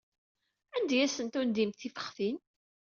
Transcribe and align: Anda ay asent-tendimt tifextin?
Anda 0.75 0.93
ay 0.97 1.03
asent-tendimt 1.05 1.79
tifextin? 1.79 2.37